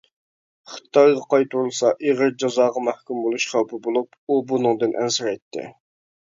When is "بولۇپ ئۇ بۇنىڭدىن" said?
3.89-4.99